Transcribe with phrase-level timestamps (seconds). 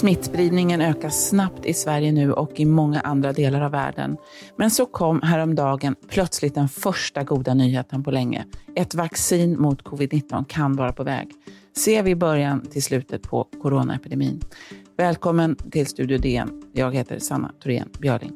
[0.00, 4.16] Smittspridningen ökar snabbt i Sverige nu och i många andra delar av världen.
[4.56, 8.44] Men så kom häromdagen plötsligt den första goda nyheten på länge.
[8.76, 11.28] Ett vaccin mot covid-19 kan vara på väg.
[11.76, 14.40] Ser vi början till slutet på coronaepidemin?
[14.96, 16.62] Välkommen till Studio DN.
[16.72, 18.32] Jag heter Sanna Thorén Björling.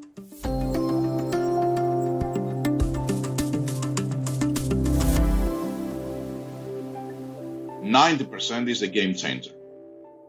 [7.83, 9.53] Ninety percent is a game changer.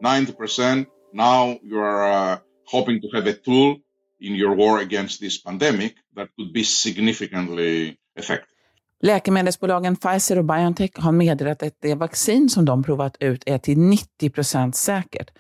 [0.02, 3.77] Ninety percent Now you are uh, hoping to have a tool
[4.19, 8.49] in your war against this pandemic that could be significantly effective.
[9.01, 13.77] Läkemedelsbolagen Pfizer och BioNTech har meddelat att det vaccin som de provat ut är till
[13.77, 15.31] 90 procent säkert.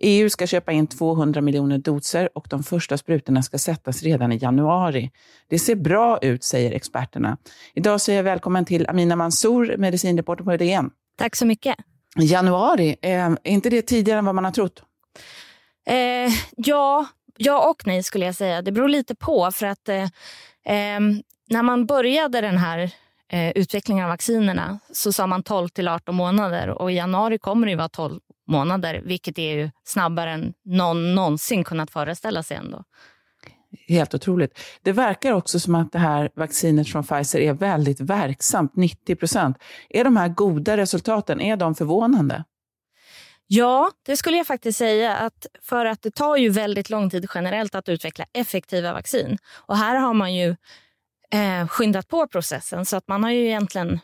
[0.00, 4.36] EU ska köpa in 200 miljoner doser och de första sprutorna ska sättas redan i
[4.36, 5.10] januari.
[5.48, 7.36] Det ser bra ut, säger experterna.
[7.74, 10.90] Idag säger jag välkommen till Amina Mansour, medicinreporter på DN.
[11.18, 11.76] Tack så mycket.
[12.16, 14.82] Januari, är inte det tidigare än vad man har trott?
[15.86, 18.62] Eh, ja, ja och nej skulle jag säga.
[18.62, 19.50] Det beror lite på.
[19.52, 20.08] för att eh,
[20.64, 22.90] ehm, När man började den här
[23.28, 27.66] eh, utvecklingen av vaccinerna så sa man 12 till 18 månader och i januari kommer
[27.66, 32.84] det vara 12 månader vilket är ju snabbare än någon någonsin kunnat föreställa sig ändå.
[33.88, 34.58] Helt otroligt.
[34.82, 39.56] Det verkar också som att det här vaccinet från Pfizer är väldigt verksamt, 90 procent.
[39.88, 42.44] Är de här goda resultaten, är de förvånande?
[43.52, 45.16] Ja, det skulle jag faktiskt säga.
[45.16, 49.38] att För att det tar ju väldigt lång tid generellt att utveckla effektiva vaccin.
[49.54, 50.56] Och här har man ju
[51.30, 54.00] eh, skyndat på processen så att man har ju egentligen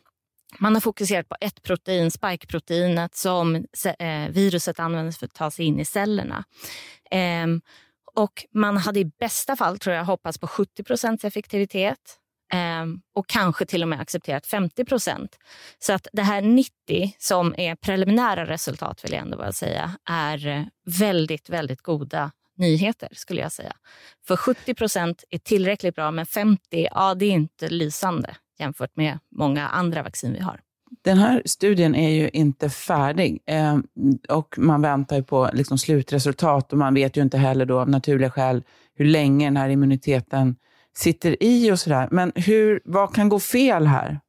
[0.58, 3.56] man har fokuserat på ett protein, spikeproteinet, som
[3.98, 6.44] eh, viruset använder för att ta sig in i cellerna.
[7.10, 7.46] Eh,
[8.14, 12.18] och man hade i bästa fall tror jag hoppats på 70% effektivitet.
[12.52, 15.38] Ehm, och kanske till och med accepterat 50 procent.
[15.78, 16.70] Så att det här 90
[17.18, 23.08] som är preliminära resultat vill jag ändå bara säga är eh, väldigt, väldigt goda nyheter
[23.12, 23.72] skulle jag säga.
[24.26, 29.18] För 70 procent är tillräckligt bra men 50, ja det är inte lysande jämfört med
[29.30, 30.60] många andra vaccin vi har.
[31.04, 33.78] Den här studien är ju inte färdig eh,
[34.28, 38.30] och man väntar på liksom slutresultat och man vet ju inte heller då av naturliga
[38.30, 38.62] skäl
[38.94, 40.56] hur länge den här immuniteten
[40.96, 42.08] sitter i och sådär.
[42.10, 44.20] Men hur, vad kan gå fel här?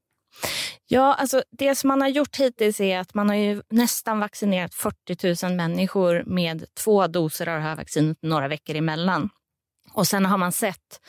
[0.87, 4.73] Ja, alltså det som man har gjort hittills är att man har ju nästan vaccinerat
[4.73, 9.29] 40 000 människor med två doser av det här vaccinet några veckor emellan.
[9.93, 10.99] Och sen har man sett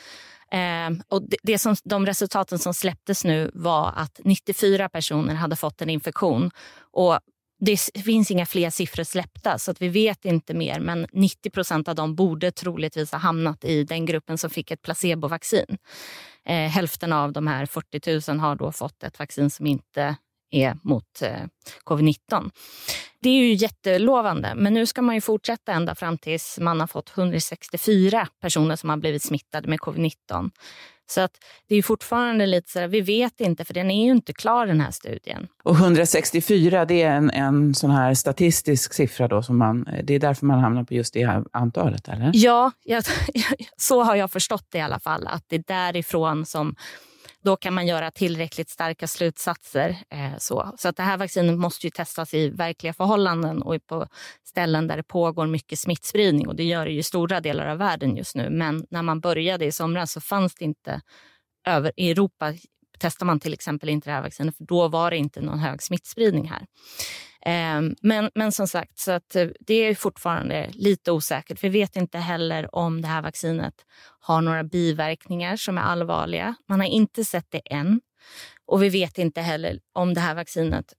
[0.51, 5.55] Eh, och det, det, som, de resultaten som släpptes nu var att 94 personer hade
[5.55, 6.51] fått en infektion.
[6.91, 7.19] Och
[7.59, 11.87] det finns inga fler siffror släppta så att vi vet inte mer men 90 procent
[11.87, 15.77] av dem borde troligtvis ha hamnat i den gruppen som fick ett placebovaccin.
[16.45, 20.15] Eh, hälften av de här 40 000 har då fått ett vaccin som inte
[20.51, 21.43] är mot eh,
[21.85, 22.51] covid-19.
[23.21, 26.87] Det är ju jättelovande, men nu ska man ju fortsätta ända fram tills man har
[26.87, 30.51] fått 164 personer som har blivit smittade med covid-19.
[31.11, 31.31] Så att
[31.67, 34.67] det är fortfarande lite så här, vi vet inte för den är ju inte klar
[34.67, 35.47] den här studien.
[35.63, 40.19] Och 164 det är en, en sån här statistisk siffra då som man, det är
[40.19, 42.31] därför man hamnar på just det här antalet eller?
[42.33, 43.03] Ja, jag,
[43.77, 46.75] så har jag förstått det i alla fall, att det är därifrån som
[47.43, 49.97] då kan man göra tillräckligt starka slutsatser.
[50.09, 54.07] Eh, så så att det här vaccinet måste ju testas i verkliga förhållanden och på
[54.43, 56.47] ställen där det pågår mycket smittspridning.
[56.47, 58.49] Och det gör det ju i stora delar av världen just nu.
[58.49, 61.01] Men när man började i somras så fanns det inte
[61.67, 62.53] över, i Europa
[62.99, 65.83] testar man till exempel inte det här vaccinet för då var det inte någon hög
[65.83, 66.65] smittspridning här.
[67.45, 71.63] Ehm, men, men som sagt, så att eh, det är fortfarande lite osäkert.
[71.63, 73.73] Vi vet inte heller om det här vaccinet
[74.19, 76.55] har några biverkningar som är allvarliga.
[76.67, 78.01] Man har inte sett det än.
[78.65, 80.93] Och vi vet inte heller om det här vaccinet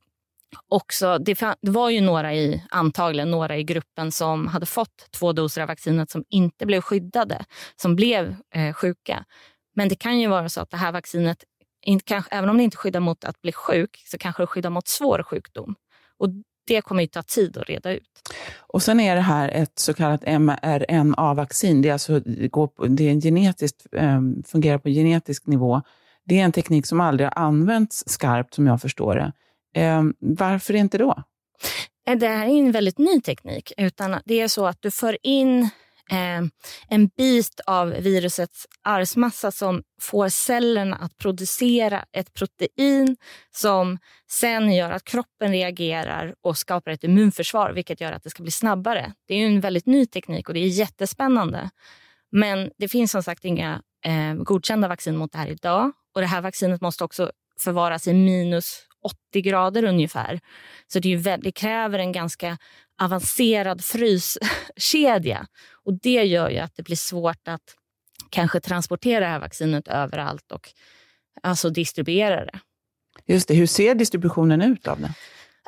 [0.68, 5.62] också, det, var ju några i, antagligen några i gruppen som hade fått två doser
[5.62, 7.44] av vaccinet som inte blev skyddade,
[7.76, 9.24] som blev eh, sjuka.
[9.76, 11.44] Men det kan ju vara så att det här vaccinet,
[12.04, 14.88] kanske, även om det inte skyddar mot att bli sjuk, så kanske det skyddar mot
[14.88, 15.74] svår sjukdom.
[16.20, 16.28] Och
[16.66, 18.10] det kommer ju ta tid att reda ut.
[18.58, 21.82] Och sen är det här ett så kallat mRNA-vaccin.
[21.82, 22.20] Det, är alltså,
[22.88, 25.82] det är genetiskt, um, fungerar på genetisk nivå.
[26.24, 29.32] Det är en teknik som aldrig har använts skarpt, som jag förstår det.
[29.98, 31.22] Um, varför inte då?
[32.06, 33.72] Eh, det här är en väldigt ny teknik.
[33.76, 35.70] utan Det är så att du för in
[36.10, 36.42] eh,
[36.88, 43.16] en bit av virusets arvsmassa som får cellerna att producera ett protein
[43.50, 43.98] som
[44.30, 48.52] sen gör att kroppen reagerar och skapar ett immunförsvar vilket gör att det ska bli
[48.52, 49.12] snabbare.
[49.26, 51.70] Det är en väldigt ny teknik och det är jättespännande.
[52.32, 55.92] Men det finns som sagt inga eh, godkända vaccin mot det här idag.
[56.14, 60.40] Och Det här vaccinet måste också förvaras i minus 80 grader ungefär.
[60.86, 62.58] Så det, är det kräver en ganska
[63.00, 65.46] avancerad fryskedja.
[65.84, 67.76] Och det gör ju att det blir svårt att
[68.30, 70.68] kanske transportera det här vaccinet överallt och
[71.42, 72.60] alltså distribuera det.
[73.26, 73.54] Just det.
[73.54, 75.14] Hur ser distributionen ut av det?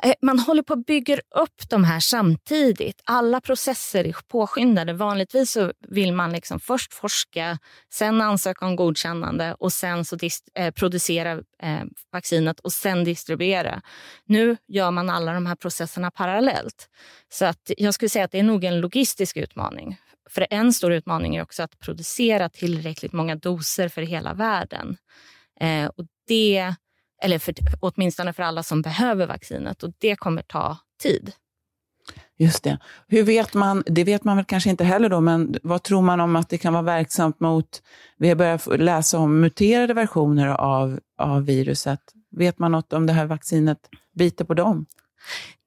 [0.03, 3.01] Eh, man håller på att bygga upp de här samtidigt.
[3.05, 4.93] Alla processer är påskyndade.
[4.93, 7.59] Vanligtvis så vill man liksom först forska,
[7.93, 10.17] sen ansöka om godkännande och sen så
[10.55, 11.31] eh, producera
[11.63, 13.81] eh, vaccinet och sen distribuera.
[14.25, 16.89] Nu gör man alla de här processerna parallellt.
[17.29, 19.97] Så att jag skulle säga att det är nog en logistisk utmaning.
[20.29, 24.97] För en stor utmaning är också att producera tillräckligt många doser för hela världen.
[25.95, 26.75] Och det
[27.23, 29.83] eller för, åtminstone för alla som behöver vaccinet.
[29.83, 31.31] Och det kommer ta tid.
[32.37, 32.77] Just det.
[33.07, 36.19] Hur vet man, det vet man väl kanske inte heller då, men vad tror man
[36.19, 37.81] om att det kan vara verksamt mot,
[38.17, 41.99] vi har börjat läsa om muterade versioner av, av viruset.
[42.31, 43.77] Vet man något om det här vaccinet
[44.15, 44.85] biter på dem?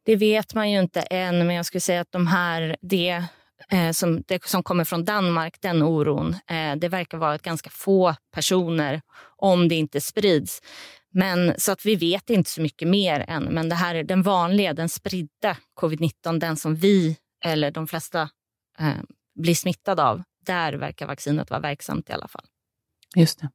[0.04, 3.24] Det vet man ju inte än, men jag skulle säga att de här, det,
[3.68, 8.14] eh, som, det som kommer från Danmark, den oron, eh, det verkar vara ganska få
[8.34, 9.00] personer
[9.36, 10.62] om det inte sprids.
[11.14, 13.44] Men, så att vi vet inte så mycket mer än.
[13.44, 18.22] Men det här är den vanliga, den spridda covid-19, den som vi eller de flesta
[18.78, 19.02] eh,
[19.40, 20.22] blir smittade av.
[20.46, 22.44] Där verkar vaccinet vara verksamt i alla fall.
[23.16, 23.48] Just det.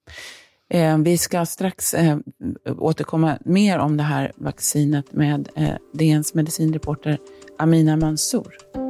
[0.72, 2.18] Eh, vi ska strax eh,
[2.66, 7.18] återkomma mer om det här vaccinet med eh, DNs medicinreporter
[7.58, 8.81] Amina Mansour.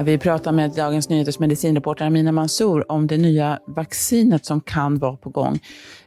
[0.00, 5.16] Vi pratar med Dagens Nyheters medicinreporter Amina Mansour om det nya vaccinet som kan vara
[5.16, 5.58] på gång.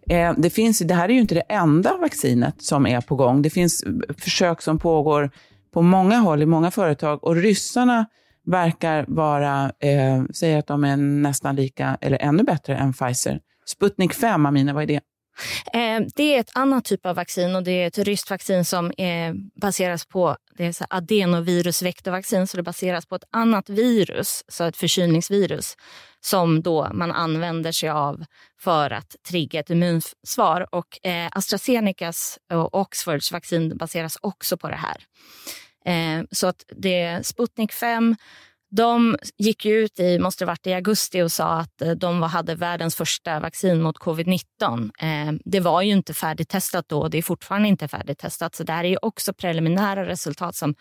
[0.10, 3.42] Eh, det, finns, det här är ju inte det enda vaccinet som är på gång.
[3.42, 3.84] Det finns
[4.18, 5.32] försök som pågår
[5.74, 8.06] på många håll i många företag och ryssarna
[8.46, 13.40] verkar vara, eh, säger att de är nästan lika eller ännu bättre än Pfizer.
[13.66, 15.02] Sputnik 5, Amina, vad är det?
[15.74, 18.92] Eh, det är ett annat typ av vaccin och det är ett ryskt vaccin som
[18.92, 24.64] eh, baseras på det är så adenovirusvektorvaccin, så det baseras på ett annat virus, så
[24.64, 25.78] ett förkylningsvirus
[26.20, 28.26] som då man använder sig av
[28.60, 30.76] för att trigga ett immunsvar.
[30.76, 34.98] Och eh, AstraZenecas och Oxfords vaccin baseras också på det här.
[36.32, 38.16] Så att det är Sputnik 5
[38.72, 42.96] de gick ut i, måste varit i augusti och sa att eh, de hade världens
[42.96, 44.92] första vaccin mot covid-19.
[45.00, 48.56] Eh, det var ju inte färdigtestat då och det är fortfarande inte färdigtestat.
[48.56, 50.76] Så det här är också preliminära resultat som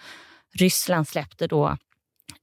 [0.54, 1.76] Ryssland släppte då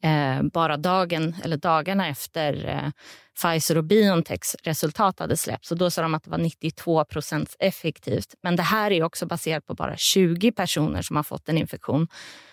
[0.04, 2.94] eh, bara dagen eller dagarna efter
[3.42, 5.72] Pfizer och Biontechs resultat hade släppts.
[5.72, 8.36] Och då sa de att det var 92 procent effektivt.
[8.44, 12.08] Men det här är också baserat på bara 20 personer som har fått en infektion.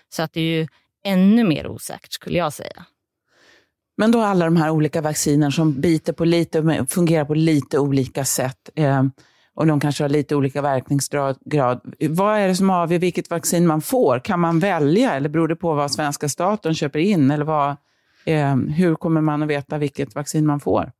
[0.08, 0.68] Så att det är ju
[1.04, 2.86] ännu mer osäkert skulle jag säga.
[3.96, 8.24] Men då alla de här olika vacciner som biter på lite, fungerar på lite olika
[8.24, 9.02] sätt eh,
[9.54, 11.38] och de kanske har lite olika verkningsgrad.
[12.10, 14.18] Vad är det som avgör vilket vaccin man får?
[14.18, 17.30] Kan man välja eller beror det på vad svenska staten köper in?
[17.30, 17.76] Eller vad,
[18.24, 20.92] eh, hur kommer man att veta vilket vaccin man får?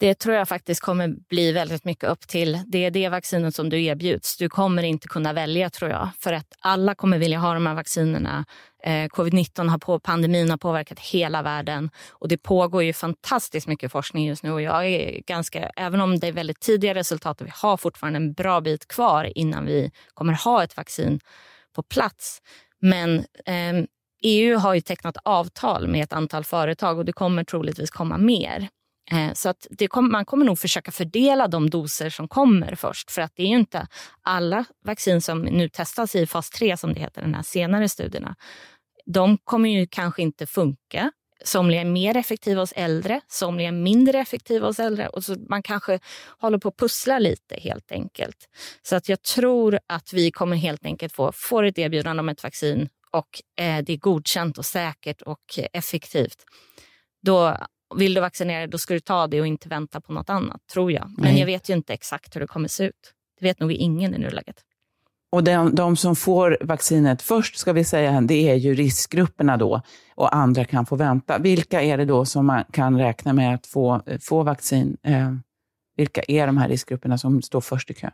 [0.00, 3.68] Det tror jag faktiskt kommer bli väldigt mycket upp till det är det vaccinet som
[3.68, 4.36] du erbjuds.
[4.36, 7.74] Du kommer inte kunna välja tror jag, för att alla kommer vilja ha de här
[7.74, 8.44] vaccinerna.
[8.82, 13.92] Eh, Covid-19 har på, pandemin har påverkat hela världen och det pågår ju fantastiskt mycket
[13.92, 17.46] forskning just nu och jag är ganska, även om det är väldigt tidiga resultat och
[17.46, 21.20] vi har fortfarande en bra bit kvar innan vi kommer ha ett vaccin
[21.74, 22.42] på plats.
[22.80, 23.84] Men eh,
[24.22, 28.68] EU har ju tecknat avtal med ett antal företag och det kommer troligtvis komma mer.
[29.10, 33.10] Eh, så att det kom, man kommer nog försöka fördela de doser som kommer först.
[33.10, 33.86] För att det är ju inte
[34.22, 38.36] alla vaccin som nu testas i fas 3, som det heter, de här senare studierna.
[39.06, 41.12] De kommer ju kanske inte funka.
[41.44, 45.08] Somliga är mer effektiva hos äldre, somliga är mindre effektiva hos äldre.
[45.08, 45.98] Och så man kanske
[46.38, 48.48] håller på att pussla lite helt enkelt.
[48.82, 52.42] Så att jag tror att vi kommer helt enkelt få, få ett erbjudande om ett
[52.42, 56.44] vaccin och eh, det är godkänt och säkert och effektivt.
[57.22, 57.56] Då
[57.96, 60.60] vill du vaccinera dig, då ska du ta det och inte vänta på något annat,
[60.72, 61.12] tror jag.
[61.16, 61.38] Men Nej.
[61.38, 63.14] jag vet ju inte exakt hur det kommer se ut.
[63.40, 64.56] Det vet nog ingen i nuläget.
[65.32, 69.82] Och de, de, som får vaccinet först, ska vi säga, det är ju riskgrupperna då
[70.14, 71.38] och andra kan få vänta.
[71.38, 74.96] Vilka är det då som man kan räkna med att få, få vaccin?
[75.02, 75.34] Eh,
[75.96, 78.10] vilka är de här riskgrupperna som står först i kö?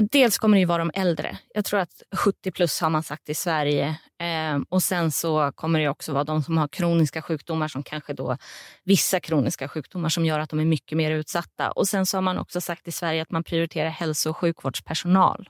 [0.00, 1.38] Dels kommer det ju vara de äldre.
[1.54, 3.98] Jag tror att 70 plus har man sagt i Sverige.
[4.20, 8.12] Eh, och sen så kommer det också vara de som har kroniska sjukdomar som kanske
[8.12, 8.36] då
[8.84, 11.70] vissa kroniska sjukdomar som gör att de är mycket mer utsatta.
[11.70, 15.48] Och sen så har man också sagt i Sverige att man prioriterar hälso och sjukvårdspersonal.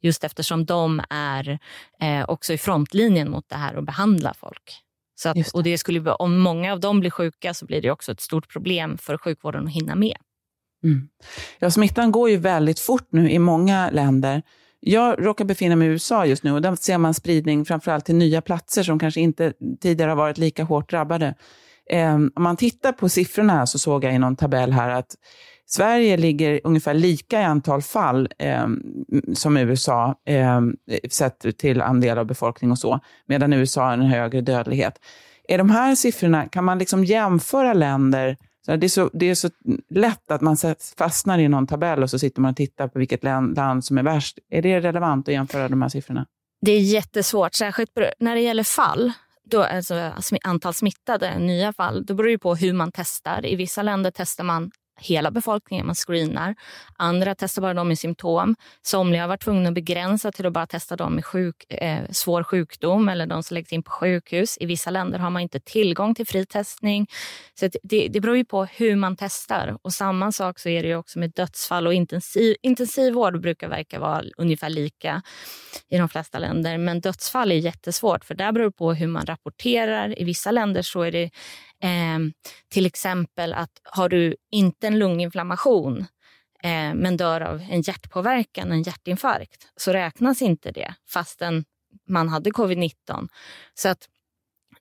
[0.00, 1.58] Just eftersom de är
[2.00, 4.82] eh, också i frontlinjen mot det här och behandlar folk.
[5.14, 5.54] Så att, det.
[5.54, 8.52] Och det skulle, om många av dem blir sjuka så blir det också ett stort
[8.52, 10.16] problem för sjukvården att hinna med.
[10.84, 11.08] Mm.
[11.58, 14.42] Ja, smittan går ju väldigt fort nu i många länder.
[14.80, 18.14] Jag råkar befinna mig i USA just nu och där ser man spridning framförallt till
[18.14, 21.34] nya platser som kanske inte tidigare har varit lika hårt drabbade.
[21.90, 25.16] Eh, om man tittar på siffrorna så såg jag i någon tabell här att
[25.66, 28.66] Sverige ligger ungefär lika i antal fall eh,
[29.34, 30.60] som USA, eh,
[31.10, 34.94] sett till andel av befolkning och så, medan USA har en högre dödlighet.
[35.48, 39.34] Är de här siffrorna, kan man liksom jämföra länder så det, är så, det är
[39.34, 39.50] så
[39.90, 40.56] lätt att man
[40.98, 44.02] fastnar i någon tabell och så sitter man och tittar på vilket land, som är
[44.02, 44.38] värst.
[44.50, 46.26] Är det relevant att jämföra de här siffrorna?
[46.60, 47.90] Det är jättesvårt, särskilt
[48.20, 49.12] när det gäller fall.
[49.44, 53.46] Då, alltså antal smittade, nya fall, då beror det på hur man testar.
[53.46, 56.54] I vissa länder testar man hela befolkningen man screenar.
[56.96, 58.54] Andra testar bara de med symptom.
[58.82, 62.42] Somliga har varit tvungna att begränsa till att bara testa de med sjuk, eh, svår
[62.42, 64.58] sjukdom eller de som läggs in på sjukhus.
[64.60, 67.06] I vissa länder har man inte tillgång till fri testning.
[67.54, 69.78] Så det, det beror ju på hur man testar.
[69.82, 74.22] Och Samma sak så är det också med dödsfall och intensiv, intensivvård brukar verka vara
[74.36, 75.22] ungefär lika
[75.88, 76.78] i de flesta länder.
[76.78, 80.20] Men dödsfall är jättesvårt för där beror det på hur man rapporterar.
[80.20, 81.30] I vissa länder så är det
[81.82, 82.18] Eh,
[82.68, 85.98] till exempel att har du inte en lunginflammation
[86.62, 91.64] eh, men dör av en hjärtpåverkan, en hjärtinfarkt, så räknas inte det fastän
[92.08, 93.28] man hade covid-19.
[93.74, 94.08] Så att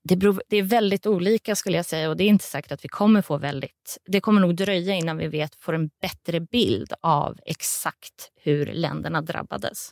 [0.04, 2.86] det, beror, det, är väldigt olika skulle jag säga och det är inte säkert att
[2.86, 3.98] vi kommer få väldigt...
[4.06, 9.22] Det kommer nog dröja innan vi vet, får en bättre bild av exakt hur länderna
[9.22, 9.92] drabbades.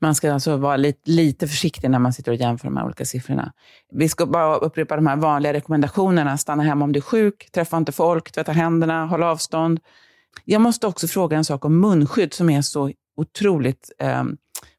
[0.00, 3.04] Man ska alltså vara lite, lite försiktig när man sitter och jämför de här olika
[3.04, 3.52] siffrorna.
[3.92, 6.38] Vi ska bara upprepa de här vanliga rekommendationerna.
[6.38, 9.80] Stanna hemma om du är sjuk, träffa inte folk, tvätta händerna, håll avstånd.
[10.44, 14.24] Jag måste också fråga en sak om munskydd som är så otroligt eh,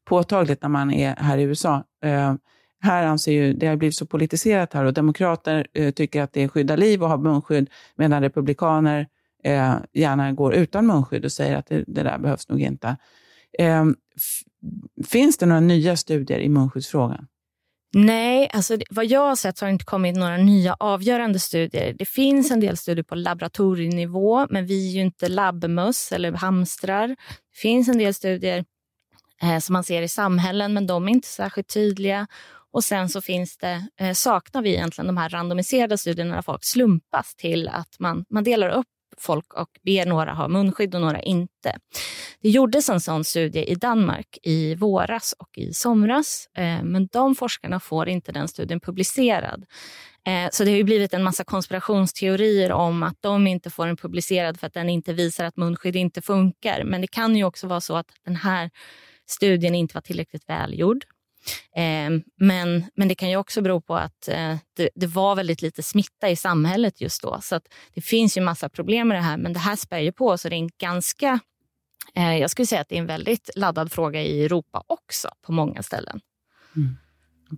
[0.04, 1.84] påtagligt när man är här i USA.
[2.04, 2.34] Eh,
[2.82, 6.42] här anser ju, det har blivit så politiserat här och demokrater eh, tycker att det
[6.42, 9.06] är skydda liv att ha munskydd medan republikaner
[9.44, 12.96] eh, gärna går utan munskydd och säger att det, det där behövs nog inte.
[13.58, 13.84] Eh,
[15.06, 17.26] finns det några nya studier i munskyddsfrågan?
[17.94, 21.92] Nej, alltså vad jag har sett har det inte kommit några nya avgörande studier.
[21.98, 27.08] Det finns en del studier på laboratorienivå, men vi är ju inte labbmöss eller hamstrar.
[27.08, 27.16] Det
[27.54, 28.64] finns en del studier
[29.42, 32.26] eh, som man ser i samhällen, men de är inte särskilt tydliga.
[32.72, 36.64] Och sen så finns det, eh, saknar vi egentligen de här randomiserade studierna där folk
[36.64, 38.86] slumpas till att man, man delar upp
[39.18, 41.78] folk och ber några ha munskydd och några inte.
[42.40, 47.34] Det gjordes en sån studie i Danmark i våras och i somras, eh, men de
[47.34, 49.64] forskarna får inte den studien publicerad.
[50.26, 54.60] Eh, så det har blivit en massa konspirationsteorier om att de inte får den publicerad
[54.60, 56.84] för att den inte visar att munskydd inte funkar.
[56.84, 58.70] Men det kan ju också vara så att den här
[59.26, 61.04] studien inte var tillräckligt välgjord.
[61.76, 65.62] Eh, men, men det kan ju också bero på att eh, det, det, var väldigt
[65.62, 67.38] lite smitta i samhället just då.
[67.42, 67.60] Så
[67.94, 70.38] det finns ju massa problem med det här, men det här spär ju på.
[70.38, 71.40] Så det är en ganska,
[72.14, 75.52] eh, jag skulle säga att det är en väldigt laddad fråga i Europa också på
[75.52, 76.20] många ställen.
[76.76, 76.96] Mm.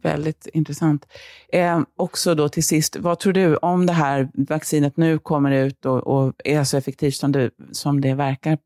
[0.02, 1.06] Väldigt intressant.
[1.52, 5.86] Eh, också då till sist, vad tror du om det här vaccinet nu kommer ut
[5.86, 8.58] och, och är så effektivt som du, som det verkar?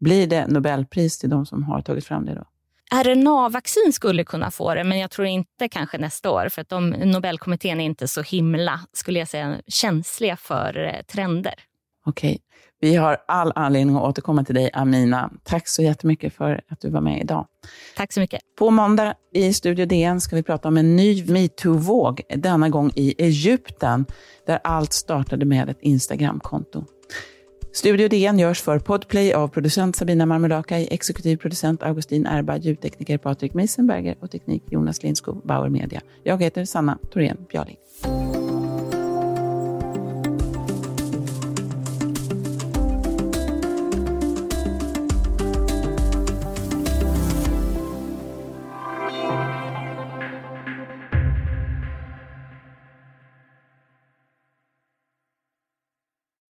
[0.00, 2.44] Blir det Nobelpris till de som har tagit fram det då?
[2.94, 6.48] RNA-vaccin skulle kunna få det, men jag tror inte kanske nästa år.
[6.48, 11.54] För att de, Nobelkommittén är inte så himla, skulle jag säga, känsliga för eh, trender.
[12.06, 12.38] Okej.
[12.80, 15.30] Vi har all anledning att återkomma till dig, Amina.
[15.44, 17.46] Tack så jättemycket för att du var med idag.
[17.96, 18.40] Tack så mycket.
[18.58, 23.14] På måndag i Studio DN ska vi prata om en ny metoo-våg, denna gång i
[23.18, 24.06] Egypten,
[24.46, 26.84] där allt startade med ett Instagramkonto.
[27.72, 33.54] Studio DN görs för Podplay av producent Sabina Marmelakai, exekutiv producent Augustin Erba, ljudtekniker Patrik
[33.54, 36.00] Meisenberger och teknik Jonas Lindskog, Bauer Media.
[36.22, 37.76] Jag heter Sanna Thorén Björling.